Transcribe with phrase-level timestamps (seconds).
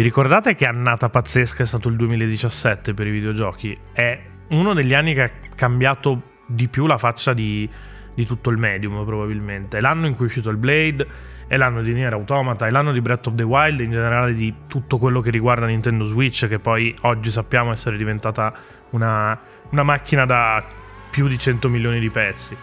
[0.00, 3.76] Vi ricordate che annata pazzesca è stato il 2017 per i videogiochi?
[3.92, 4.18] È
[4.52, 7.68] uno degli anni che ha cambiato di più la faccia di,
[8.14, 9.76] di tutto il medium, probabilmente.
[9.76, 11.06] È l'anno in cui è uscito il Blade,
[11.46, 14.54] è l'anno di Nier Automata, è l'anno di Breath of the Wild, in generale di
[14.66, 18.54] tutto quello che riguarda Nintendo Switch, che poi oggi sappiamo essere diventata
[18.92, 20.64] una, una macchina da
[21.10, 22.56] più di 100 milioni di pezzi.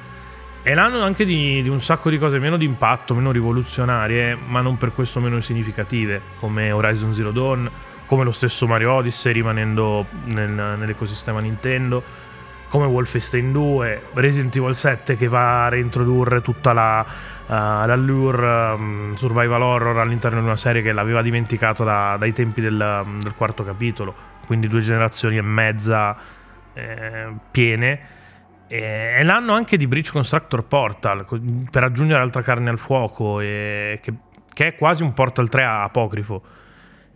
[0.68, 4.60] È l'anno anche di, di, un sacco di cose meno di impatto, meno rivoluzionarie, ma
[4.60, 7.72] non per questo meno significative, come Horizon Zero Dawn,
[8.06, 12.04] come lo stesso Mario Odyssey rimanendo nel, nell'ecosistema Nintendo,
[12.68, 19.16] come Wolfenstein 2, Resident Evil 7 che va a reintrodurre tutta la, uh, l'allure um,
[19.16, 23.64] survival horror all'interno di una serie che l'aveva dimenticato da, dai tempi del, del, quarto
[23.64, 24.14] capitolo,
[24.46, 26.18] quindi due generazioni e mezza
[26.74, 28.16] eh, piene
[28.68, 31.26] è l'anno anche di Bridge Constructor Portal
[31.72, 36.42] per aggiungere altra carne al fuoco, che, che, è quasi un Portal 3 apocrifo.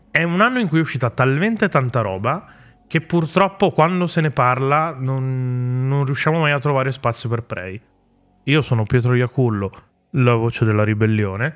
[0.09, 2.45] È un anno in cui è uscita talmente tanta roba
[2.87, 7.79] che purtroppo quando se ne parla non, non riusciamo mai a trovare spazio per Prey.
[8.43, 9.71] Io sono Pietro Iacullo,
[10.11, 11.55] la voce della ribellione,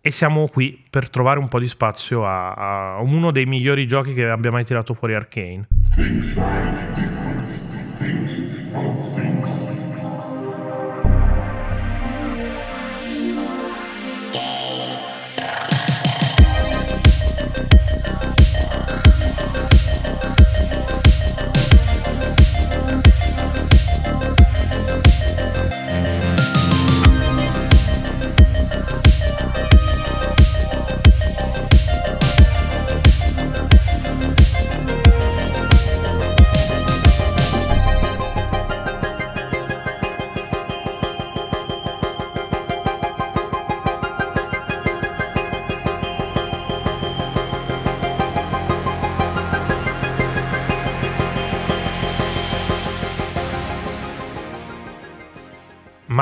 [0.00, 2.52] e siamo qui per trovare un po' di spazio a,
[2.94, 5.66] a uno dei migliori giochi che abbia mai tirato fuori Arkane.
[5.94, 7.98] Things are different.
[7.98, 9.19] Things are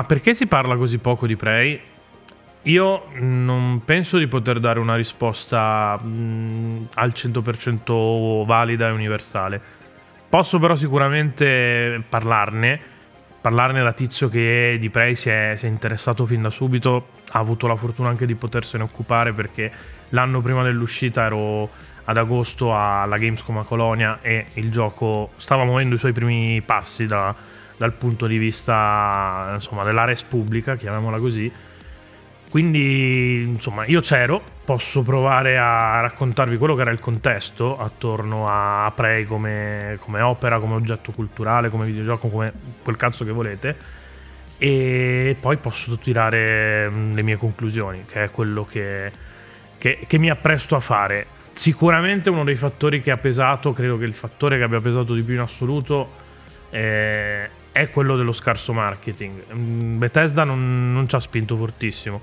[0.08, 1.78] perché si parla così poco di Prey?
[2.62, 9.60] Io non penso di poter dare una risposta mh, mm, al 100% valida e universale.
[10.26, 12.80] Posso però sicuramente parlarne,
[13.42, 17.38] parlarne da tizio che di Prey si è, si è interessato fin da subito, ha
[17.38, 19.70] avuto la fortuna anche di potersene occupare perché
[20.10, 21.68] l'anno prima dell'uscita ero
[22.04, 27.04] ad agosto alla Gamescom a Colonia e il gioco stava muovendo i suoi primi passi
[27.04, 27.34] da,
[27.78, 31.50] dal punto di vista insomma, della res pubblica, chiamiamola così.
[32.50, 38.90] Quindi, insomma, io c'ero, posso provare a raccontarvi quello che era il contesto attorno a
[38.94, 42.52] Prey come, come opera, come oggetto culturale, come videogioco, come
[42.82, 43.76] quel cazzo che volete.
[44.56, 49.12] E poi posso tirare mm, le mie conclusioni, che è quello che,
[49.76, 51.26] che, che mi appresto a fare.
[51.52, 55.22] Sicuramente uno dei fattori che ha pesato, credo che il fattore che abbia pesato di
[55.22, 56.26] più in assoluto,
[57.78, 59.44] è quello dello scarso marketing.
[59.54, 62.20] Mm, Bethesda non, non ci ha spinto fortissimo.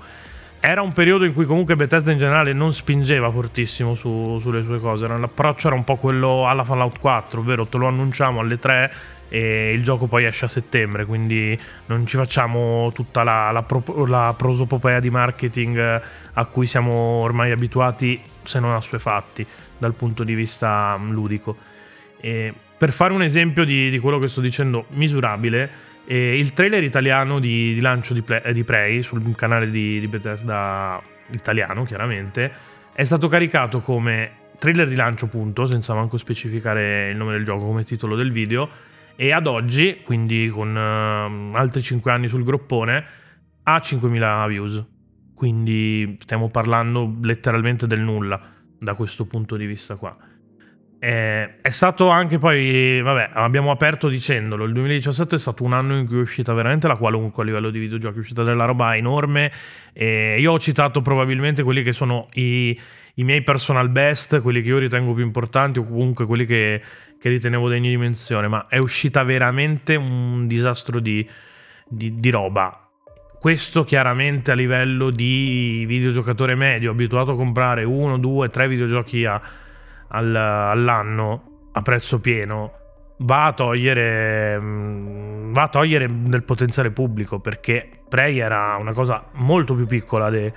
[0.60, 4.78] Era un periodo in cui comunque Bethesda in generale non spingeva fortissimo su, sulle sue
[4.80, 5.06] cose.
[5.06, 8.92] L'approccio era un po' quello alla Fallout 4, ovvero te lo annunciamo alle 3
[9.28, 13.82] e il gioco poi esce a settembre, quindi non ci facciamo tutta la, la, pro,
[14.06, 16.02] la prosopopea di marketing
[16.32, 19.46] a cui siamo ormai abituati, se non assuefatti,
[19.78, 21.56] dal punto di vista mm, ludico.
[22.20, 26.82] E per fare un esempio di, di quello che sto dicendo misurabile, eh, il trailer
[26.82, 32.52] italiano di, di lancio di, play, di, Prey sul canale di, di Bethesda italiano, chiaramente,
[32.92, 37.66] è stato caricato come trailer di lancio, punto, senza manco specificare il nome del gioco
[37.66, 38.68] come titolo del video.
[39.16, 43.04] E ad oggi, quindi con uh, altri 5 anni sul groppone,
[43.62, 44.84] ha 5.000 views.
[45.34, 48.40] Quindi stiamo parlando letteralmente del nulla
[48.78, 50.16] da questo punto di vista qua.
[50.98, 55.98] Eh, è stato anche poi, vabbè, abbiamo aperto dicendolo, il 2017 è stato un anno
[55.98, 58.96] in cui è uscita veramente la qualunque a livello di videogiochi, è uscita della roba
[58.96, 59.52] enorme.
[59.92, 62.78] E io ho citato probabilmente quelli che sono i,
[63.14, 66.80] i, miei personal best, quelli che io ritengo più importanti o comunque quelli che,
[67.20, 71.28] che ritenevo degni di menzione, ma è uscita veramente un disastro di,
[71.86, 72.80] di, di roba.
[73.38, 79.40] Questo chiaramente a livello di videogiocatore medio, abituato a comprare uno, due, tre videogiochi a
[80.08, 82.72] al, all'anno a prezzo pieno
[83.18, 89.24] va a togliere mm, va a togliere del potenziale pubblico perché Prey era una cosa
[89.32, 90.52] molto più piccola de,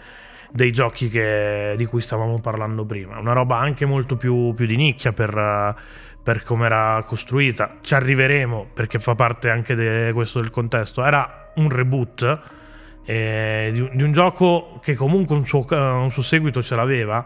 [0.51, 3.17] dei giochi che, di cui stavamo parlando prima.
[3.17, 5.75] Una roba anche molto più, più di nicchia per,
[6.21, 7.77] per come era costruita.
[7.81, 11.03] Ci arriveremo perché fa parte anche di questo del contesto.
[11.03, 12.39] Era un reboot
[13.05, 17.25] eh, di, di, un gioco che comunque un suo, un suo seguito ce l'aveva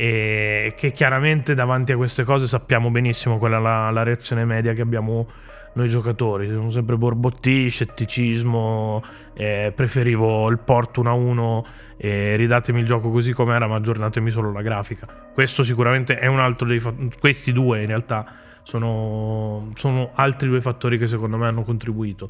[0.00, 4.72] e che chiaramente davanti a queste cose sappiamo benissimo qual è la, la reazione media
[4.72, 5.26] che abbiamo
[5.72, 9.02] noi giocatori, sono sempre borbotti, scetticismo,
[9.34, 11.64] eh, preferivo il port 1-1
[11.96, 15.08] e ridatemi il gioco così com'era ma aggiornatemi solo la grafica.
[15.34, 18.24] Questo sicuramente è un altro dei fattori, questi due in realtà
[18.62, 22.28] sono, sono altri due fattori che secondo me hanno contribuito.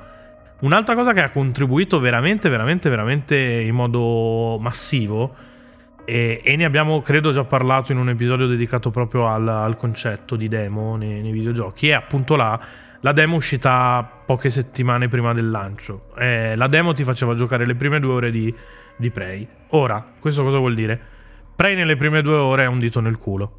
[0.61, 5.35] Un'altra cosa che ha contribuito veramente, veramente, veramente in modo massivo
[6.09, 10.37] e, e, ne abbiamo credo già parlato in un episodio dedicato proprio al, al concetto
[10.37, 12.59] di demo nei, nei videogiochi è appunto la
[13.01, 16.07] la demo è uscita poche settimane prima del lancio.
[16.17, 18.53] Eh, la demo ti faceva giocare le prime due ore di,
[18.97, 19.47] di Prey.
[19.69, 21.01] Ora, questo cosa vuol dire?
[21.55, 23.53] Prey nelle prime due ore è un dito nel culo.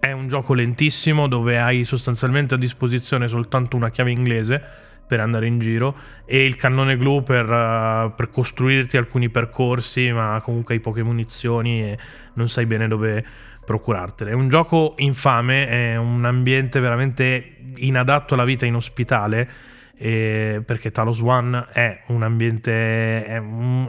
[0.00, 4.62] È un gioco lentissimo dove hai sostanzialmente a disposizione soltanto una chiave inglese
[5.06, 5.94] per andare in giro
[6.24, 11.82] e il cannone glue per, uh, per costruirti alcuni percorsi, ma comunque hai poche munizioni
[11.82, 11.98] e
[12.34, 13.24] non sai bene dove
[13.64, 14.30] procurartele.
[14.30, 19.70] È un gioco infame, è un ambiente veramente inadatto alla vita in ospitale.
[19.94, 23.40] Eh, perché Talos One è un ambiente, è,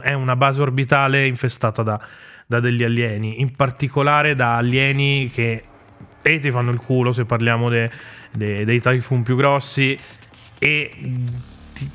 [0.02, 2.00] è una base orbitale infestata da,
[2.46, 5.64] da, degli alieni, in particolare da alieni che
[6.26, 7.90] e ti fanno il culo se parliamo de,
[8.32, 9.96] de, dei typhoon più grossi
[10.64, 10.90] e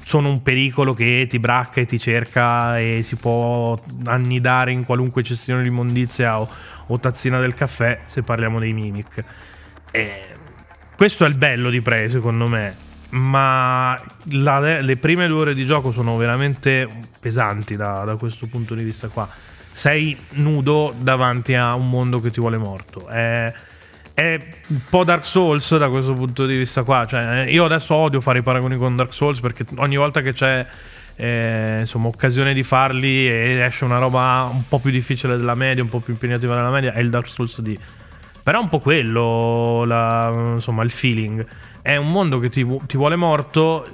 [0.03, 5.23] sono un pericolo che ti bracca e ti cerca e si può annidare in qualunque
[5.23, 6.47] cestino di immondizia o,
[6.85, 9.23] o tazzina del caffè se parliamo dei mimic.
[9.89, 10.21] E
[10.95, 12.75] questo è il bello di Prey secondo me,
[13.11, 13.99] ma
[14.33, 16.87] la, le prime due ore di gioco sono veramente
[17.19, 19.27] pesanti da, da, questo punto di vista qua.
[19.73, 23.07] Sei nudo davanti a un mondo che ti vuole morto.
[23.07, 23.51] È
[24.19, 24.37] è
[24.67, 27.05] un po' Dark Souls da questo punto di vista qua.
[27.07, 30.33] Cioè, eh, io adesso odio fare i paragoni con Dark Souls perché ogni volta che
[30.33, 30.65] c'è
[31.15, 35.83] eh, insomma, occasione di farli e esce una roba un po' più difficile della media,
[35.83, 37.77] un po' più impegnativa della media, è il Dark Souls D.
[38.43, 41.45] Però è un po' quello, la, insomma, il feeling.
[41.81, 43.87] È un mondo che ti, ti vuole morto,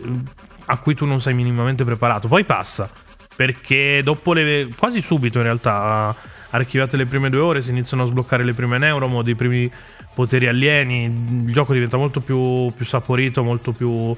[0.66, 2.28] a cui tu non sei minimamente preparato.
[2.28, 2.90] Poi passa,
[3.36, 4.70] perché dopo le...
[4.76, 6.16] quasi subito in realtà,
[6.50, 9.72] archiviate le prime due ore, si iniziano a sbloccare le prime neuromod, i primi
[10.16, 11.04] poteri alieni,
[11.46, 14.16] il gioco diventa molto più, più saporito, molto più,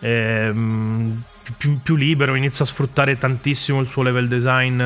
[0.00, 1.22] ehm,
[1.56, 4.82] più, più, libero, inizia a sfruttare tantissimo il suo level design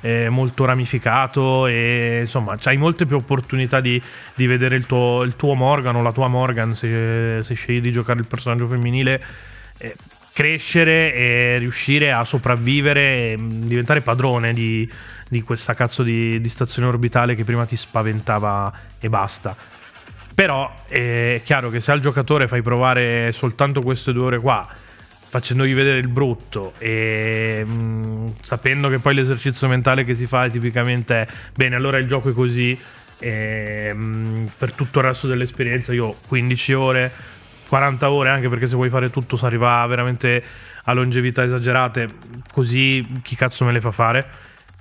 [0.00, 4.00] eh, molto ramificato e insomma hai molte più opportunità di,
[4.34, 7.92] di vedere il tuo, il tuo, Morgan o la tua Morgan se, se scegli di
[7.92, 9.22] giocare il personaggio femminile.
[9.78, 9.94] Eh,
[10.32, 14.86] crescere e riuscire a sopravvivere e diventare padrone di,
[15.28, 19.56] di questa cazzo di, di, stazione orbitale che prima ti spaventava e basta.
[20.34, 24.68] Però è chiaro che se al giocatore fai provare soltanto queste due ore qua,
[25.28, 30.44] facendogli vedere il brutto e mh, mm, sapendo che poi l'esercizio mentale che si fa
[30.44, 32.78] è tipicamente bene, allora il gioco è così.
[33.18, 37.12] E, mh, mm, per tutto il resto dell'esperienza io 15 ore
[37.66, 40.42] 40 ore anche perché se vuoi fare tutto si arriva veramente
[40.84, 42.10] a longevità esagerate
[42.52, 44.26] così chi cazzo me le fa fare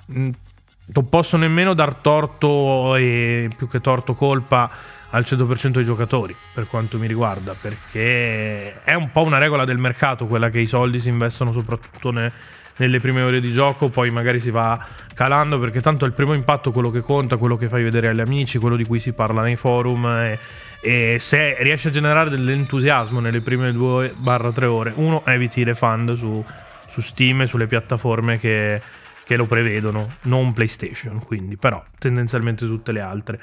[0.07, 4.69] non posso nemmeno dar torto e più che torto colpa
[5.11, 9.77] al 100% dei giocatori per quanto mi riguarda perché è un po' una regola del
[9.77, 12.31] mercato quella che i soldi si investono soprattutto ne,
[12.77, 14.77] nelle prime ore di gioco poi magari si va
[15.13, 18.19] calando perché tanto è il primo impatto quello che conta quello che fai vedere agli
[18.19, 20.39] amici quello di cui si parla nei forum e,
[20.81, 26.43] e se riesci a generare dell'entusiasmo nelle prime 2-3 ore uno eviti i refund su,
[26.89, 28.81] su Steam e sulle piattaforme che
[29.25, 33.39] che lo prevedono, non PlayStation, quindi, però tendenzialmente tutte le altre.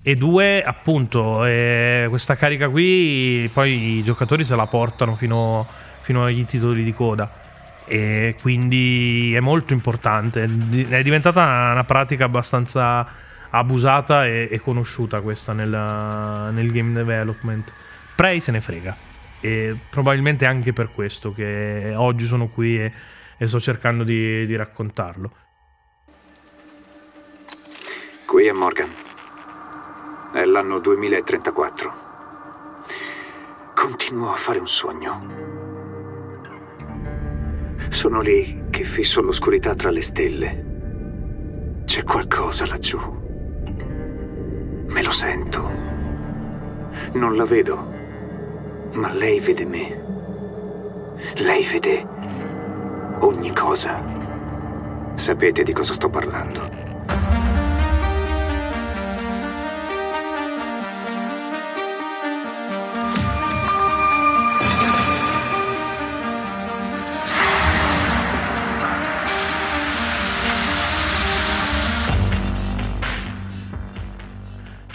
[0.00, 5.66] E due, appunto, eh, questa carica qui, poi i giocatori se la portano fino,
[6.02, 7.42] fino agli titoli di coda.
[7.86, 10.44] E quindi è molto importante.
[10.44, 13.06] È diventata una pratica abbastanza
[13.50, 17.72] abusata e, e conosciuta questa nel, nel game development.
[18.14, 18.96] Prey se ne frega.
[19.40, 22.92] E probabilmente anche per questo che oggi sono qui e
[23.36, 25.32] e sto cercando di, di raccontarlo.
[28.26, 28.90] Qui è Morgan.
[30.32, 32.02] È l'anno 2034.
[33.74, 35.52] Continuo a fare un sogno.
[37.90, 40.64] Sono lì che fisso l'oscurità tra le stelle.
[41.84, 42.98] C'è qualcosa laggiù.
[44.88, 45.70] Me lo sento.
[47.12, 47.92] Non la vedo,
[48.94, 50.02] ma lei vede me.
[51.36, 52.13] Lei vede
[53.24, 54.02] ogni cosa.
[55.14, 56.82] Sapete di cosa sto parlando.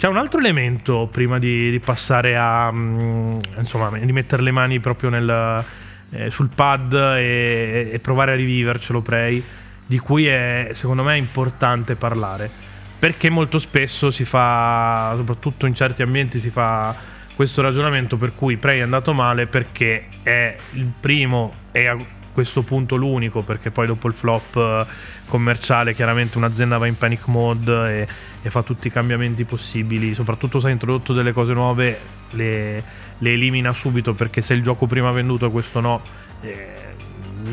[0.00, 4.80] c'è un altro elemento prima di, di passare a mm, insomma di mettere le mani
[4.80, 5.62] proprio nel,
[6.10, 9.42] eh, sul pad e, e, provare a rivivercelo Prey
[9.86, 12.50] di cui è secondo me importante parlare.
[12.98, 16.94] Perché molto spesso si fa soprattutto in certi ambienti si fa
[17.34, 21.96] questo ragionamento per cui Prey è andato male perché è il primo e
[22.32, 24.86] questo punto l'unico perché poi dopo il flop eh,
[25.26, 28.08] commerciale chiaramente un'azienda va in panic mode e
[28.42, 31.98] e fa tutti i cambiamenti possibili, soprattutto se ha introdotto delle cose nuove,
[32.30, 32.82] le,
[33.18, 36.00] le elimina subito perché se il gioco prima venduto e questo no,
[36.40, 36.94] eh,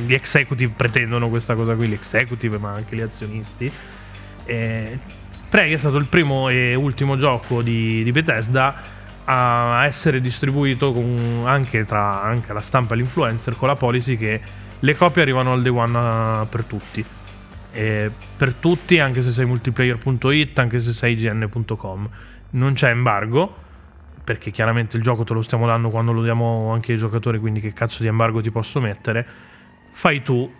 [0.06, 3.70] gli executive pretendono questa cosa qui, gli executive ma anche gli azionisti.
[4.46, 5.00] Eh,
[5.50, 8.96] Prey è stato il primo e ultimo gioco di, di Bethesda
[9.30, 14.40] a essere distribuito con, anche tra anche la stampa e l'influencer con la policy che
[14.80, 17.06] le copie arrivano al day one per tutti
[17.78, 22.10] eh, per tutti, anche se sei multiplayer.it, anche se sei ign.com.
[22.50, 23.56] Non c'è embargo,
[24.24, 27.60] perché chiaramente il gioco te lo stiamo dando quando lo diamo anche ai giocatori, quindi
[27.60, 29.26] che cazzo di embargo ti posso mettere?
[29.92, 30.52] Fai tu,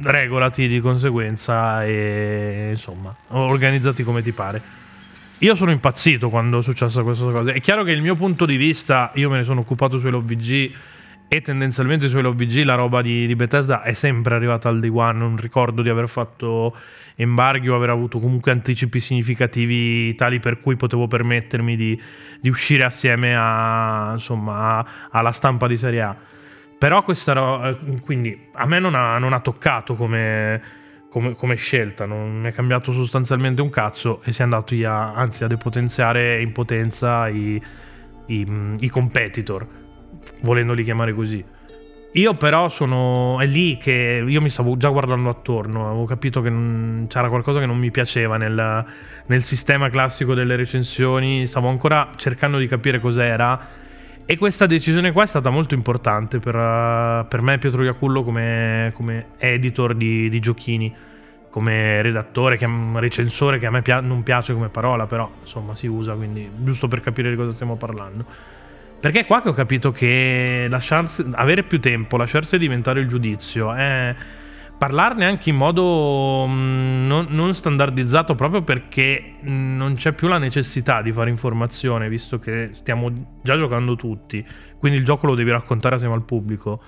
[0.00, 4.82] regolati di conseguenza e insomma, organizzati come ti pare.
[5.38, 7.52] Io sono impazzito quando è successa questa cosa.
[7.52, 10.72] È chiaro che il mio punto di vista, io me ne sono occupato sull'OVG
[11.28, 15.18] e tendenzialmente su LOVG la roba di, di, Bethesda è sempre arrivata al day one.
[15.18, 16.76] Non ricordo di aver fatto
[17.16, 22.00] embarghi o aver avuto comunque anticipi significativi tali per cui potevo permettermi di,
[22.40, 26.16] di uscire assieme a, insomma, alla stampa di Serie A.
[26.78, 30.60] Però questa roba, quindi a me non ha, non ha toccato come,
[31.08, 35.14] come, come, scelta, non mi è cambiato sostanzialmente un cazzo e si è andato a,
[35.14, 37.60] anzi a depotenziare in potenza i,
[38.26, 39.82] i, i competitor
[40.42, 41.44] volendoli chiamare così.
[42.16, 43.40] Io però sono...
[43.40, 47.58] è lì che io mi stavo già guardando attorno, avevo capito che non, c'era qualcosa
[47.58, 48.84] che non mi piaceva nel,
[49.26, 53.82] nel, sistema classico delle recensioni, stavo ancora cercando di capire cos'era
[54.26, 59.26] e questa decisione qua è stata molto importante per, per me Pietro Iacullo come, come
[59.36, 60.94] editor di, di, giochini,
[61.50, 65.88] come redattore, che, recensore che a me pia- non piace come parola, però insomma si
[65.88, 68.24] usa, quindi giusto per capire di cosa stiamo parlando.
[69.04, 73.74] Perché è qua che ho capito che lasciarsi, avere più tempo, lasciarsi diventare il giudizio,
[73.74, 74.16] è
[74.78, 81.02] parlarne anche in modo mm, non, non, standardizzato proprio perché non c'è più la necessità
[81.02, 84.42] di fare informazione, visto che stiamo già giocando tutti,
[84.78, 86.80] quindi il gioco lo devi raccontare assieme al pubblico.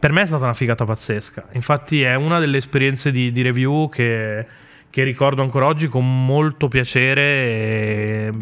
[0.00, 1.50] Per me è stata una figata pazzesca.
[1.52, 4.44] Infatti è una delle esperienze di, di review che,
[4.90, 8.32] che, ricordo ancora oggi con molto piacere e,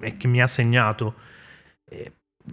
[0.00, 1.14] e che mi ha segnato.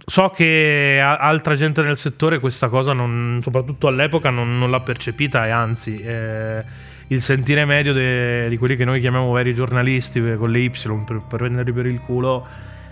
[0.04, 5.46] So che altra gente nel settore questa cosa, non, soprattutto all'epoca, non, non, l'ha percepita
[5.46, 6.64] e anzi eh,
[7.08, 11.22] il sentire medio de, di quelli che noi chiamiamo veri giornalisti con le Y per,
[11.28, 12.46] per prenderli per il culo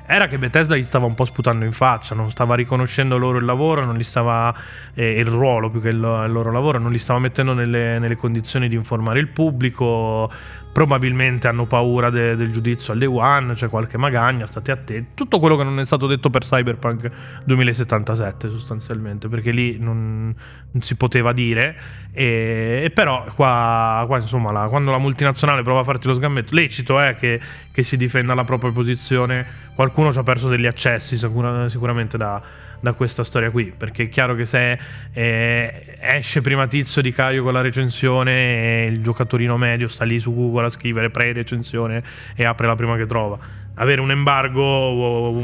[0.06, 3.46] era che Bethesda gli stava un po' sputando in faccia, non stava riconoscendo loro il
[3.46, 4.54] lavoro, non gli stava
[4.92, 8.16] eh, il ruolo più che il, il, loro lavoro, non li stava mettendo nelle, nelle,
[8.16, 10.30] condizioni di informare il pubblico.
[10.74, 15.10] Probabilmente hanno paura de, del giudizio al day one, c'è cioè qualche magagna, state attenti.
[15.14, 17.10] Tutto quello che non è stato detto per Cyberpunk
[17.44, 20.34] 2077, sostanzialmente, perché lì non,
[20.70, 21.76] non si poteva dire.
[22.12, 26.54] E, e però qua, qua insomma, la, quando la multinazionale prova a farti lo sgambetto,
[26.54, 31.16] lecito è che, che si difenda la propria posizione qualcuno ci ha perso degli accessi
[31.16, 32.40] sicura, sicuramente da,
[32.80, 34.78] da, questa storia qui, perché è chiaro che se
[35.12, 40.18] eh, esce prima Tizio di Caio con la recensione e il giocatorino medio sta lì
[40.18, 42.02] su Google a scrivere pre-recensione
[42.34, 43.38] e apre la prima che trova.
[43.76, 45.34] Avere un embargo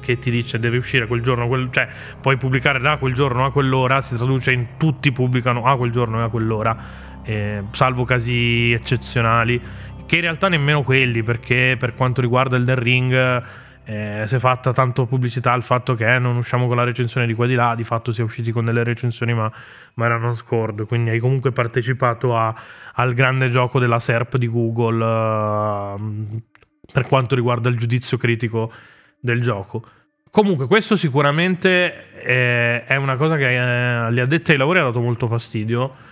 [0.00, 1.88] che ti dice deve uscire quel giorno, quel, cioè
[2.20, 6.18] puoi pubblicare da quel giorno a quell'ora, si traduce in tutti pubblicano a quel giorno
[6.18, 6.76] e a quell'ora,
[7.22, 9.60] eh, salvo casi eccezionali
[10.08, 13.42] che in realtà nemmeno quelli, perché per quanto riguarda il The Ring
[13.84, 17.34] eh, si è fatta tanto pubblicità al fatto che non usciamo con la recensione di
[17.34, 19.52] qua di là, di fatto si è usciti con delle recensioni ma,
[19.94, 22.54] ma erano scordo, quindi hai comunque partecipato a,
[22.94, 26.42] al grande gioco della SERP di Google uh,
[26.90, 28.72] per quanto riguarda il giudizio critico
[29.20, 29.84] del gioco.
[30.30, 35.00] Comunque, questo sicuramente è, è una cosa che eh, agli addetti ai lavori ha dato
[35.00, 36.07] molto fastidio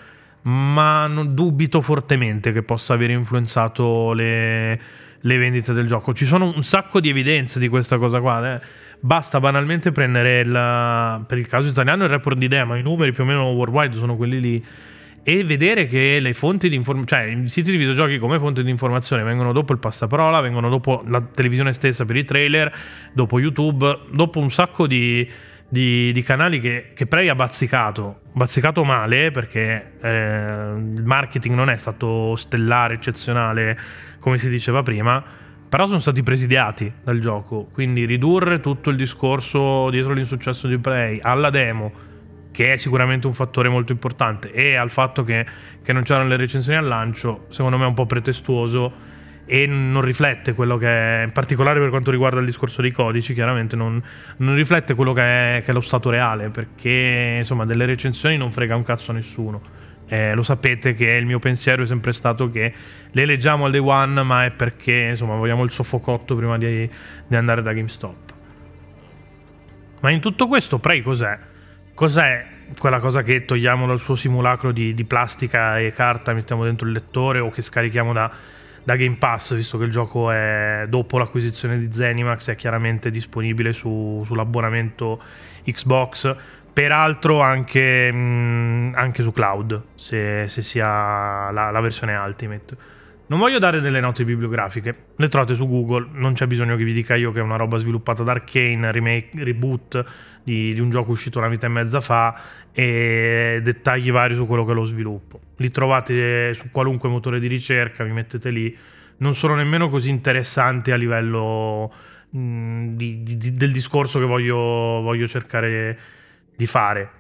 [0.47, 4.81] ma dubito fortemente che possa aver influenzato le,
[5.21, 6.15] le, vendite del gioco.
[6.15, 8.55] Ci sono un sacco di evidenze di questa cosa qua.
[8.55, 8.61] Eh.
[9.01, 13.25] Basta banalmente prendere il, per il caso italiano il report di Dema, i numeri più
[13.25, 14.65] o meno worldwide sono quelli lì
[15.29, 18.71] e vedere che le fonti di informazione, cioè i siti di videogiochi come fonte di
[18.71, 22.73] informazione vengono dopo il passaparola, vengono dopo la televisione stessa per i trailer,
[23.13, 25.29] dopo YouTube, dopo un sacco di,
[25.69, 31.71] di, di canali che, che Prey ha bazzicato, bazzicato male perché eh, il marketing non
[31.71, 33.79] è stato stellare, eccezionale
[34.21, 35.23] come si diceva prima,
[35.69, 41.19] però sono stati presidiati dal gioco, quindi ridurre tutto il discorso dietro l'insuccesso di Play
[41.21, 41.93] alla demo,
[42.51, 45.45] che è sicuramente un fattore molto importante, e al fatto che,
[45.83, 49.15] che non c'erano le recensioni al lancio, secondo me è un po' pretestuoso
[49.47, 53.33] e non riflette quello che è, in particolare per quanto riguarda il discorso dei codici,
[53.33, 54.03] chiaramente non,
[54.39, 55.23] non riflette quello che
[55.59, 59.15] è, che è, lo stato reale, perché insomma delle recensioni non frega un cazzo a
[59.15, 59.85] nessuno.
[60.09, 62.73] Eh, lo sapete che il mio pensiero è sempre stato che
[63.11, 66.89] le leggiamo al day one, ma è perché insomma vogliamo il soffocotto prima di,
[67.27, 68.35] di andare da GameStop.
[70.01, 71.39] Ma in tutto questo, Prey cos'è?
[71.95, 72.47] Cos'è
[72.79, 76.93] quella cosa che togliamo dal suo simulacro di, di, plastica e carta, mettiamo dentro il
[76.93, 78.31] lettore o che scarichiamo da,
[78.87, 83.73] da, Game Pass, visto che il gioco è dopo l'acquisizione di Zenimax, è chiaramente disponibile
[83.73, 85.21] su, sull'abbonamento
[85.65, 86.37] Xbox
[86.77, 92.77] Peraltro anche, mh, mm, anche su cloud, se, se si ha la, la, versione Ultimate.
[93.29, 96.93] Non voglio dare delle note bibliografiche, le trovate su Google, non c'è bisogno che vi
[96.93, 100.05] dica io che è una roba sviluppata da Arkane, remake, reboot
[100.45, 102.41] di, di un gioco uscito una vita e mezza fa
[102.71, 105.41] e dettagli vari su quello che lo sviluppo.
[105.57, 108.77] Li trovate su qualunque motore di ricerca, vi mettete lì.
[109.17, 111.93] Non sono nemmeno così interessanti a livello
[112.31, 115.99] mh, di, di, del discorso che voglio, voglio cercare
[116.55, 117.11] di fare.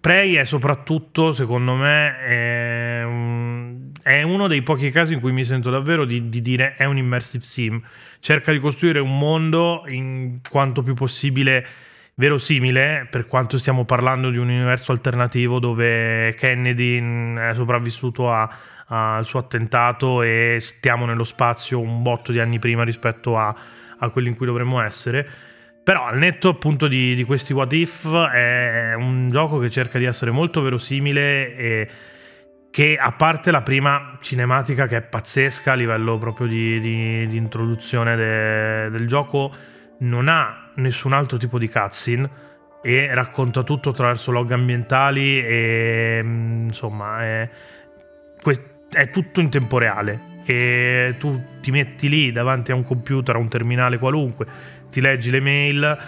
[0.00, 5.44] Prey è soprattutto, secondo me, è, un, è, uno dei pochi casi in cui mi
[5.44, 7.80] sento davvero di, di, dire è un immersive sim.
[8.18, 11.66] Cerca di costruire un mondo in quanto più possibile
[12.14, 18.50] verosimile, per quanto stiamo parlando di un universo alternativo dove Kennedy è sopravvissuto a,
[18.86, 23.54] al suo attentato e stiamo nello spazio un botto di anni prima rispetto a,
[23.98, 25.28] a quello in cui dovremmo essere
[25.88, 30.04] però al netto appunto di, di, questi what if è un gioco che cerca di
[30.04, 31.88] essere molto verosimile e
[32.70, 37.36] che a parte la prima cinematica che è pazzesca a livello proprio di, di, di
[37.38, 39.50] introduzione de, del gioco
[40.00, 42.30] non ha nessun altro tipo di cutscene
[42.82, 47.48] e racconta tutto attraverso log ambientali e mm, insomma è,
[48.90, 53.38] è tutto in tempo reale e tu ti metti lì davanti a un computer, a
[53.38, 54.46] un terminale qualunque
[54.90, 55.98] ti leggi le mail,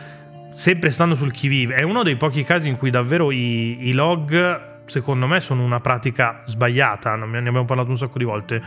[0.55, 1.75] sempre stando sul chi vive.
[1.75, 5.81] È uno dei pochi casi in cui davvero i, i log, secondo me, sono una
[5.81, 7.15] pratica sbagliata.
[7.17, 8.63] Ne abbiamo parlato un sacco di volte.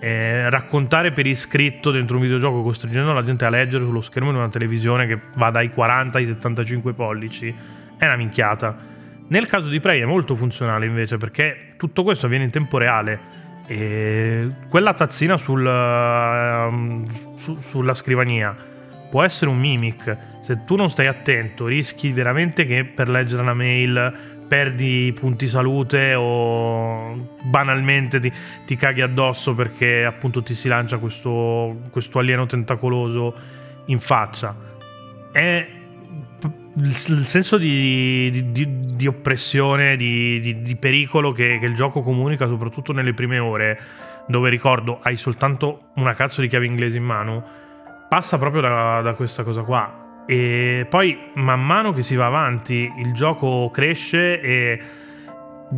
[0.00, 4.36] Eh, raccontare per iscritto dentro un videogioco costringendo la gente a leggere sullo schermo di
[4.36, 7.52] una televisione che va dai 40 ai 75 pollici
[7.98, 8.76] è una minchiata.
[9.26, 13.37] Nel caso di Prey è molto funzionale invece perché tutto questo avviene in tempo reale.
[13.68, 18.56] E quella tazzina sul, uh, su, sulla scrivania
[19.10, 20.16] può essere un mimic.
[20.40, 26.14] Se tu non stai attento, rischi veramente che per leggere una mail perdi punti salute
[26.14, 28.32] o banalmente ti,
[28.64, 33.34] ti caghi addosso perché appunto ti si lancia questo, questo alieno tentacoloso
[33.86, 34.56] in faccia.
[35.30, 35.77] È
[36.80, 42.92] il, senso di, di, di oppressione, di, di pericolo che, che, il gioco comunica, soprattutto
[42.92, 43.80] nelle prime ore,
[44.26, 47.44] dove ricordo hai soltanto una cazzo di chiave inglese in mano
[48.08, 50.24] passa proprio da, da questa cosa qua.
[50.26, 54.80] E poi man mano che si va avanti il gioco cresce e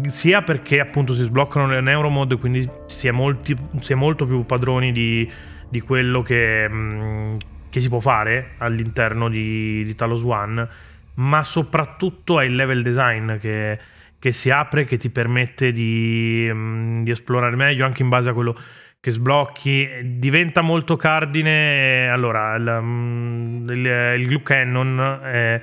[0.06, 4.44] sia perché appunto si sbloccano le neuromod, quindi si è, molti, si è molto più
[4.44, 5.28] padroni di,
[5.68, 7.36] di quello che, mm,
[7.68, 10.68] che, si può fare all'interno di, di Talos One,
[11.14, 13.78] ma soprattutto è il level design che,
[14.18, 18.32] che si apre, che ti permette di, mm, di esplorare meglio anche in base a
[18.32, 18.56] quello
[19.00, 22.08] che sblocchi, diventa molto cardine.
[22.10, 25.62] Allora, il, mm, il, il glue cannon eh,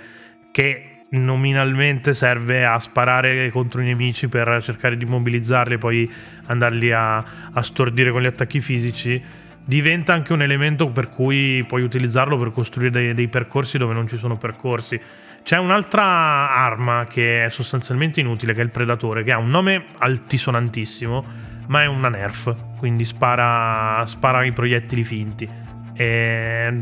[0.52, 6.12] che nominalmente serve a sparare contro i nemici per cercare di immobilizzarli e poi
[6.48, 7.18] andarli a,
[7.52, 9.24] a stordire con gli attacchi fisici
[9.68, 14.08] diventa anche un elemento per cui puoi utilizzarlo per costruire dei, dei, percorsi dove non
[14.08, 15.00] ci sono percorsi.
[15.48, 19.86] C'è un'altra arma che è sostanzialmente inutile, che è il Predatore, che ha un nome
[19.98, 21.26] altisonantissimo
[21.68, 25.50] ma è una nerf, quindi spara, spara i proiettili finti.
[25.94, 26.80] E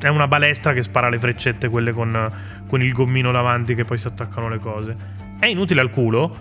[0.00, 2.32] è una balestra che spara le freccette, quelle con,
[2.66, 4.96] con il gommino davanti che poi si attaccano le cose.
[5.38, 6.34] È inutile al culo,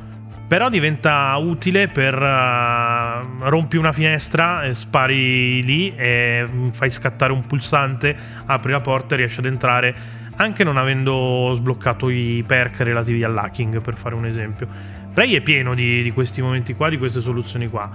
[0.48, 8.16] però diventa utile per uh, rompi una finestra, spari lì e fai scattare un pulsante,
[8.46, 13.82] apri la porta e riesci ad entrare anche non avendo sbloccato i perk relativi all'hacking,
[13.82, 14.68] per fare un esempio.
[15.14, 17.90] Prey è pieno di, di, questi momenti qua, di queste soluzioni qua.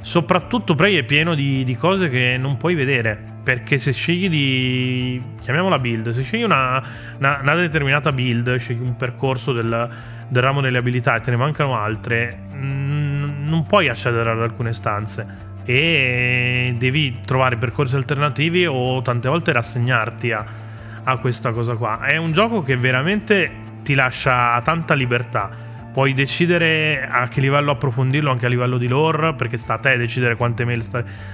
[0.00, 3.36] Soprattutto Prey è pieno di, di, cose che non puoi vedere.
[3.42, 5.20] Perché se scegli di.
[5.40, 6.82] chiamiamola build, se scegli una,
[7.18, 9.90] una, una determinata build, scegli un percorso del,
[10.28, 14.72] del, ramo delle abilità e te ne mancano altre, mh, non puoi accedere ad alcune
[14.72, 15.46] stanze.
[15.64, 20.44] e devi trovare percorsi alternativi o tante volte rassegnarti a,
[21.08, 22.00] a questa cosa qua.
[22.00, 23.50] È un gioco che veramente
[23.82, 25.66] ti lascia tanta libertà
[25.98, 29.96] puoi decidere a che livello approfondirlo anche a livello di lore perché sta a te
[29.96, 30.86] decidere quante mail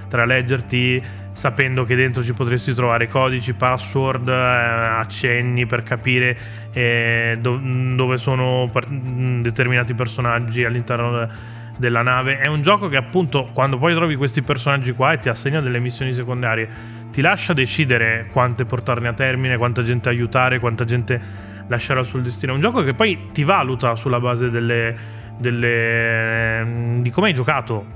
[0.08, 6.38] tra leggerti sapendo che dentro ci potresti trovare codici, password, eh, accenni per capire
[6.72, 7.60] eh, do-
[7.94, 11.28] dove sono per- determinati personaggi all'interno de-
[11.76, 12.38] della nave.
[12.38, 15.80] È un gioco che appunto quando poi trovi questi personaggi qua e ti assegna delle
[15.80, 21.20] missioni secondarie ti lascia decidere quante portarne a termine, quanta gente aiutare, quanta gente
[21.68, 22.50] lascerà sul destino.
[22.50, 24.96] È un gioco che poi ti valuta sulla base delle,
[25.38, 27.86] delle, di come hai giocato.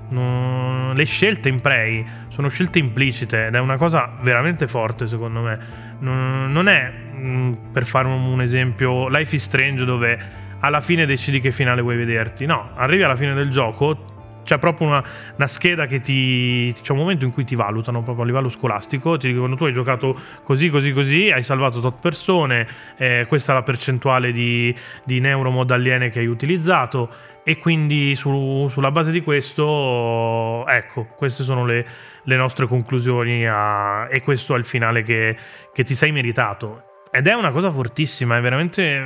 [0.94, 5.58] Le scelte in Prey sono scelte implicite ed è una cosa veramente forte secondo me.
[5.98, 11.40] Non, non è, mm, per fare un esempio, Life is Strange dove alla fine decidi
[11.40, 12.46] che finale vuoi vederti.
[12.46, 14.17] No, arrivi alla fine del gioco,
[14.48, 15.04] c'è proprio una,
[15.36, 16.74] una, scheda che ti.
[16.80, 19.18] C'è un momento in cui ti valutano proprio a livello scolastico.
[19.18, 23.54] Ti dicono: tu hai giocato così, così, così, hai salvato tot persone, eh, questa è
[23.54, 27.10] la percentuale di, di neuromod aliene che hai utilizzato.
[27.44, 31.86] E quindi su, sulla base di questo, ecco, queste sono le,
[32.22, 33.46] le nostre conclusioni.
[33.46, 35.36] A, e questo è il finale che,
[35.74, 36.84] che ti sei meritato.
[37.10, 38.96] Ed è una cosa fortissima, è veramente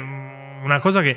[0.63, 1.17] una cosa che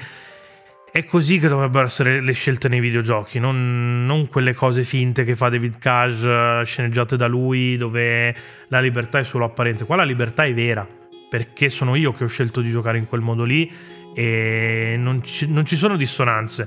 [0.95, 5.35] è così che dovrebbero essere le scelte nei videogiochi, non, non, quelle cose finte che
[5.35, 8.33] fa David Cage, sceneggiate da lui, dove
[8.69, 9.83] la libertà è solo apparente.
[9.83, 10.87] Qua la libertà è vera,
[11.29, 13.69] perché sono io che ho scelto di giocare in quel modo lì
[14.15, 16.65] e non ci, non ci sono dissonanze.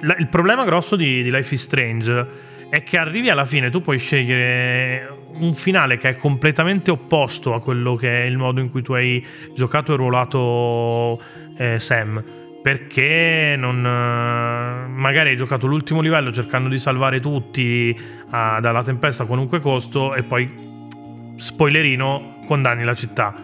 [0.00, 2.26] La, il problema grosso di, di Life is Strange
[2.68, 7.62] è che arrivi alla fine, tu puoi scegliere un finale che è completamente opposto a
[7.62, 11.18] quello che è il modo in cui tu hai giocato e ruolato
[11.56, 18.58] eh, Sam perché non, eh, magari hai giocato l'ultimo livello cercando di salvare tutti uh,
[18.58, 20.50] dalla tempesta a qualunque costo e poi,
[21.36, 23.34] spoilerino, condanni la città.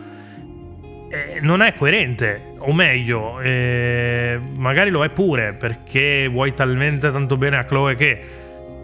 [1.10, 7.36] Eh, non è coerente, o meglio, eh, magari lo è pure perché vuoi talmente tanto
[7.36, 8.18] bene a Chloe che,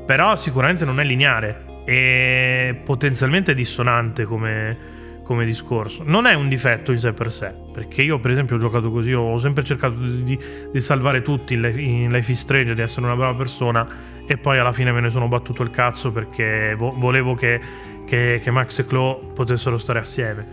[0.05, 4.95] però sicuramente non è lineare e potenzialmente dissonante come
[5.26, 6.02] come discorso.
[6.06, 9.12] Non è un difetto in sé per sé, perché io per esempio ho giocato così,
[9.12, 10.38] ho sempre cercato di,
[10.72, 13.86] di, salvare tutti in Life is Strange, di essere una brava persona
[14.24, 17.60] e poi alla fine me ne sono battuto il cazzo perché vo- volevo che,
[18.06, 20.46] che, che Max e Chloe potessero stare assieme.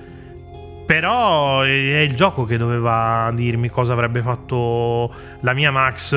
[0.88, 6.14] Però è il gioco che doveva dirmi cosa avrebbe fatto la mia Max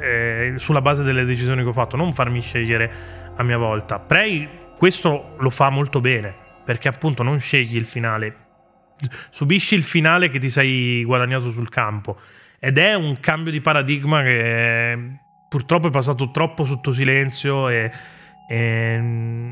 [0.00, 2.90] eh, sulla base delle decisioni che ho fatto, non farmi scegliere
[3.36, 4.00] a mia volta.
[4.00, 8.36] Prey questo lo fa molto bene perché appunto non scegli il finale,
[9.30, 12.18] subisci il finale che ti sei guadagnato sul campo.
[12.58, 15.18] Ed è un cambio di paradigma che
[15.48, 17.90] purtroppo è passato troppo sotto silenzio e,
[18.48, 18.94] e,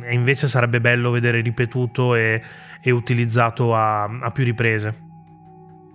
[0.05, 2.43] e invece sarebbe bello vedere ripetuto e,
[2.81, 5.08] e utilizzato a, a più riprese.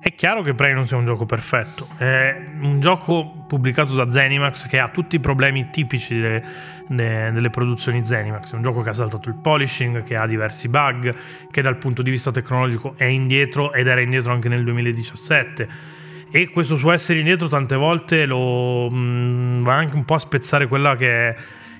[0.03, 4.67] È chiaro che Prey non sia un gioco perfetto, è un gioco pubblicato da Zenimax
[4.67, 8.93] che ha tutti i problemi tipici delle, delle produzioni Zenimax, è un gioco che ha
[8.93, 11.15] saltato il polishing, che ha diversi bug,
[11.49, 15.69] che dal punto di vista tecnologico è indietro ed era indietro anche nel 2017
[16.29, 20.19] e questo suo essere indietro tante volte lo mh, mm, va anche un po' a
[20.19, 21.35] spezzare quella che è,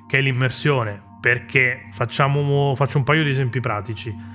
[0.08, 4.33] che è l'immersione, perché facciamo, faccio un paio di esempi pratici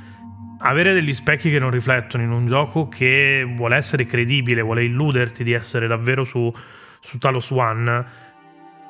[0.59, 5.45] avere degli specchi che non riflettono in un gioco che vuole essere credibile, vuole illuderti
[5.45, 6.53] di essere davvero su,
[7.01, 8.27] su Talos One,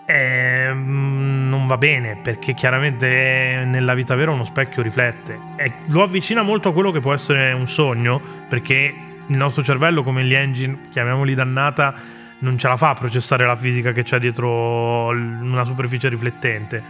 [0.06, 6.40] eh, non va bene perché chiaramente nella vita vera uno specchio riflette e lo avvicina
[6.40, 8.94] molto a quello che può essere un sogno perché
[9.26, 11.94] il nostro cervello come gli engine, chiamiamoli dannata,
[12.38, 16.82] non ce la fa a processare la fisica che c'è dietro una superficie riflettente.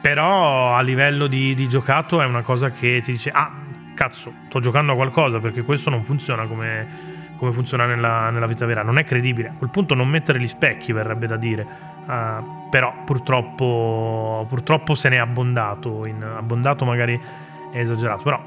[0.00, 3.63] Però a livello di, di giocato è una cosa che ti dice ah
[3.94, 6.86] cazzo, sto giocando a qualcosa perché questo non funziona come,
[7.36, 8.82] come funziona nella, nella, vita vera.
[8.82, 9.48] Non è credibile.
[9.48, 11.66] A quel punto non mettere gli specchi, verrebbe da dire.
[12.06, 16.04] Uh, però purtroppo, purtroppo se è abbondato.
[16.06, 17.18] In, abbondato magari
[17.72, 18.22] è esagerato.
[18.22, 18.42] Però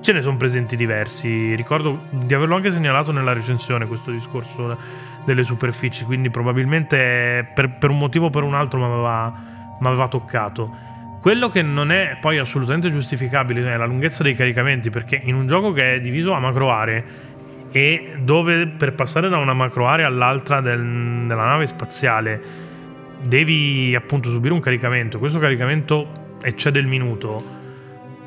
[0.00, 1.54] ce ne sono presenti diversi.
[1.54, 4.76] Ricordo di averlo anche segnalato nella recensione questo discorso
[5.24, 6.04] delle superfici.
[6.04, 10.85] Quindi probabilmente per, per un motivo o per un altro mi aveva toccato.
[11.26, 15.48] Quello che non è poi assolutamente giustificabile è la lunghezza dei caricamenti, perché in un
[15.48, 17.04] gioco che è diviso a macro aree
[17.72, 22.40] e dove per passare da una macro area all'altra del, della nave spaziale
[23.20, 27.42] devi appunto subire un caricamento, questo caricamento eccede il minuto.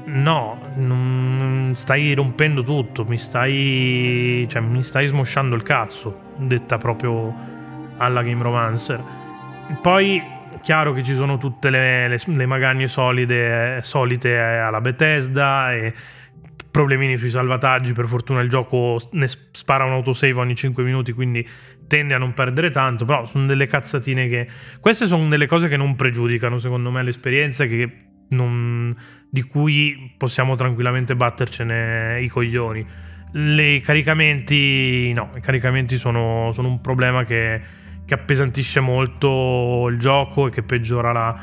[0.08, 7.34] No, stai rompendo tutto, mi stai, cioè, mi stai smosciando il cazzo, detta proprio
[7.96, 9.02] alla Game Romancer.
[9.82, 15.94] Poi chiaro che ci sono tutte le, le, le magagne solide, solite alla Bethesda e
[16.72, 17.94] problemini sui salvataggi.
[17.94, 21.48] Per fortuna il gioco ne spara un autosave ogni 5 minuti, quindi
[21.88, 23.06] tende a non perdere tanto.
[23.06, 24.48] Però sono delle cazzatine che.
[24.80, 27.66] Queste sono delle cose che non pregiudicano, secondo me, l'esperienza.
[27.66, 28.96] Che non,
[29.30, 32.86] di cui possiamo tranquillamente battercene i coglioni.
[33.32, 37.62] I caricamenti, no, i caricamenti sono, sono un problema che,
[38.10, 41.40] che, appesantisce molto il gioco e che peggiora la,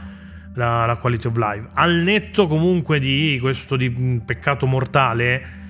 [0.55, 1.69] la, la quality of life.
[1.75, 3.91] Al netto comunque di questo di
[4.25, 5.65] peccato mortale,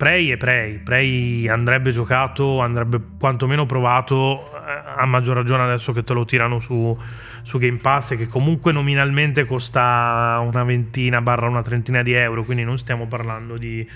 [0.00, 0.78] Prey e Prey.
[0.78, 6.58] Prey andrebbe giocato, andrebbe quantomeno provato, eh, a maggior ragione adesso che te lo tirano
[6.58, 6.98] su,
[7.42, 12.64] su Game Pass che comunque nominalmente costa una ventina barra una trentina di euro, quindi
[12.64, 13.86] non stiamo parlando di,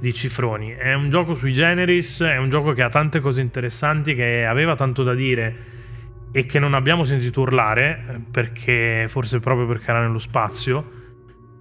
[0.00, 0.70] di cifroni.
[0.70, 4.76] È un gioco sui generis, è un gioco che ha tante cose interessanti, che aveva
[4.76, 5.56] tanto da dire
[6.32, 11.02] e che non abbiamo sentito urlare, perché forse proprio perché era nello spazio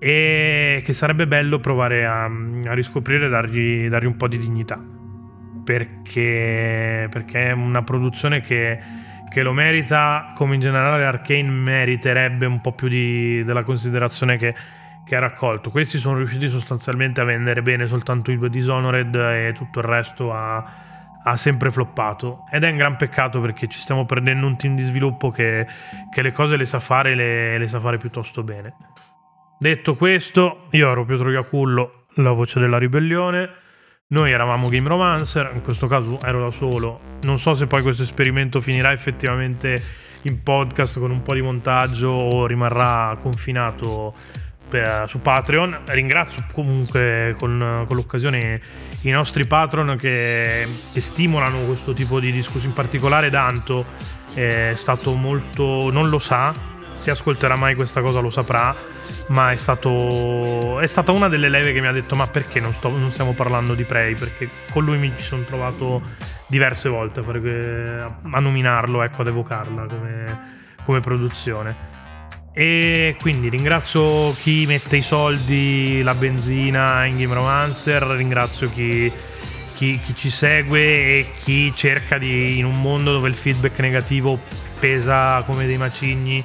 [0.05, 4.77] e che sarebbe bello provare a, a riscoprire e dargli, dargli, un po' di dignità.
[5.63, 8.77] Perché, perché è una produzione che,
[9.29, 14.53] che, lo merita come in generale Arkane meriterebbe un po' più di, della considerazione che,
[15.05, 15.71] che ha raccolto.
[15.71, 20.33] Questi sono riusciti sostanzialmente a vendere bene soltanto i due Dishonored e tutto il resto
[20.33, 20.65] ha,
[21.23, 22.43] ha sempre floppato.
[22.51, 25.65] Ed è un gran peccato perché ci stiamo perdendo un team di sviluppo che,
[26.11, 28.73] che le cose le sa fare le, le sa fare piuttosto bene
[29.59, 33.49] Detto questo, io ero Pietro Iacullo, la voce della ribellione.
[34.07, 36.99] Noi eravamo Game Romancer, in questo caso ero da solo.
[37.21, 39.75] Non so se poi questo esperimento finirà effettivamente
[40.23, 44.13] in podcast con un po' di montaggio o rimarrà confinato
[44.67, 45.81] per, su Patreon.
[45.87, 48.61] Ringrazio comunque con, con, l'occasione
[49.03, 53.85] i nostri patron che, che stimolano questo tipo di discussione, in particolare Danto
[54.33, 55.89] è stato molto...
[55.89, 56.53] non lo sa,
[56.97, 58.91] se ascolterà mai questa cosa lo saprà
[59.27, 62.73] ma è, stato, è stata una delle leve che mi ha detto ma perché non,
[62.73, 64.15] sto, non stiamo parlando di Prey?
[64.15, 66.01] Perché con lui mi ci sono trovato
[66.47, 70.39] diverse volte a, a nominarlo ecco ad evocarla come,
[70.83, 71.91] come produzione.
[72.55, 79.11] E quindi ringrazio chi mette i soldi, la benzina in Game Romancer, ringrazio chi,
[79.73, 84.39] chi, chi, ci segue e chi cerca di, in un mondo dove il feedback negativo
[84.79, 86.43] pesa come dei macigni,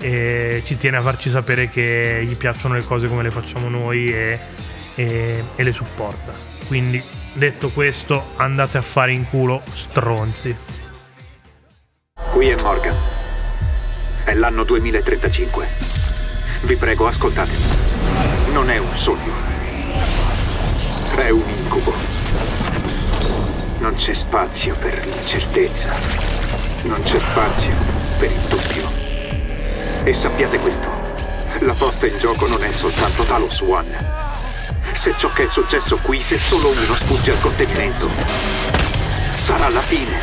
[0.00, 4.06] e ci tiene a farci sapere che gli piacciono le cose come le facciamo noi
[4.06, 4.38] e,
[4.94, 6.32] e, e le supporta.
[6.66, 10.54] Quindi detto questo, andate a fare in culo stronzi.
[12.32, 12.96] Qui è Morgan.
[14.24, 15.66] È l'anno 2035.
[16.62, 18.52] Vi prego, ascoltatemi.
[18.52, 19.32] Non è un sogno.
[21.14, 21.94] È un incubo.
[23.78, 25.94] Non c'è spazio per l'incertezza.
[26.82, 27.74] Non c'è spazio
[28.18, 29.07] per il dubbio.
[30.08, 30.88] E sappiate questo,
[31.60, 33.94] la posta in gioco non è soltanto Talos One.
[34.94, 38.08] Se ciò che è successo qui, se solo uno sfugge al contenimento,
[39.36, 40.18] sarà la fine.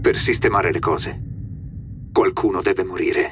[0.00, 1.20] Per sistemare le cose,
[2.12, 3.28] qualcuno deve morire.